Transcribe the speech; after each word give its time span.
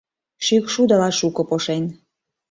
шӱкшудыла 0.45 1.09
шуко 1.19 1.41
пошен 1.49 1.83